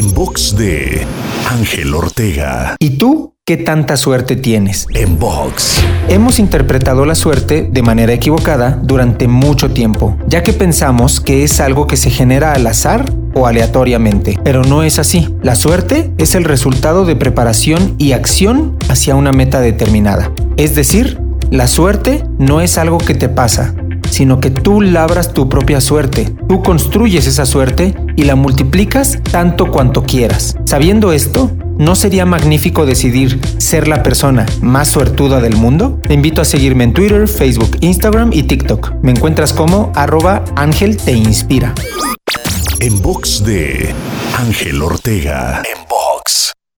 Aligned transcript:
En 0.00 0.14
box 0.14 0.56
de 0.56 1.06
Ángel 1.50 1.92
Ortega. 1.92 2.74
¿Y 2.78 2.96
tú 2.96 3.34
qué 3.44 3.58
tanta 3.58 3.98
suerte 3.98 4.34
tienes? 4.34 4.86
En 4.94 5.18
box. 5.18 5.78
Hemos 6.08 6.38
interpretado 6.38 7.04
la 7.04 7.14
suerte 7.14 7.68
de 7.70 7.82
manera 7.82 8.14
equivocada 8.14 8.80
durante 8.82 9.28
mucho 9.28 9.72
tiempo, 9.72 10.16
ya 10.26 10.42
que 10.42 10.54
pensamos 10.54 11.20
que 11.20 11.44
es 11.44 11.60
algo 11.60 11.86
que 11.86 11.98
se 11.98 12.08
genera 12.08 12.54
al 12.54 12.66
azar 12.66 13.12
o 13.34 13.46
aleatoriamente. 13.46 14.38
Pero 14.42 14.64
no 14.64 14.84
es 14.84 14.98
así. 14.98 15.36
La 15.42 15.54
suerte 15.54 16.10
es 16.16 16.34
el 16.34 16.44
resultado 16.44 17.04
de 17.04 17.16
preparación 17.16 17.94
y 17.98 18.12
acción 18.12 18.78
hacia 18.88 19.16
una 19.16 19.32
meta 19.32 19.60
determinada. 19.60 20.32
Es 20.56 20.74
decir, 20.74 21.20
la 21.50 21.68
suerte 21.68 22.24
no 22.38 22.62
es 22.62 22.78
algo 22.78 22.96
que 22.96 23.14
te 23.14 23.28
pasa, 23.28 23.74
sino 24.10 24.40
que 24.40 24.50
tú 24.50 24.80
labras 24.80 25.32
tu 25.32 25.48
propia 25.48 25.80
suerte, 25.80 26.34
tú 26.48 26.62
construyes 26.62 27.26
esa 27.26 27.46
suerte 27.46 27.94
y 28.16 28.24
la 28.24 28.34
multiplicas 28.34 29.18
tanto 29.30 29.70
cuanto 29.70 30.02
quieras. 30.02 30.56
Sabiendo 30.66 31.12
esto, 31.12 31.50
¿no 31.78 31.94
sería 31.94 32.26
magnífico 32.26 32.84
decidir 32.84 33.40
ser 33.58 33.88
la 33.88 34.02
persona 34.02 34.46
más 34.60 34.88
suertuda 34.88 35.40
del 35.40 35.56
mundo? 35.56 35.98
Te 36.06 36.14
invito 36.14 36.42
a 36.42 36.44
seguirme 36.44 36.84
en 36.84 36.92
Twitter, 36.92 37.26
Facebook, 37.28 37.76
Instagram 37.80 38.32
y 38.32 38.42
TikTok. 38.42 38.94
Me 39.02 39.12
encuentras 39.12 39.52
como 39.52 39.92
arroba 39.94 40.44
Ángel 40.56 40.96
Te 40.96 41.12
Inspira. 41.12 41.74
En 42.80 43.00
box 43.02 43.44
de 43.44 43.94
Ángel 44.38 44.82
Ortega. 44.82 45.62
En 45.64 45.80
box. 45.88 45.99